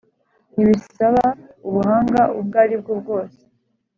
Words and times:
ntibisaba 0.53 1.25
ubuhanga 1.67 2.21
ubwo 2.39 2.55
ari 2.63 2.75
bwo 2.81 2.93
bwose 3.01 3.39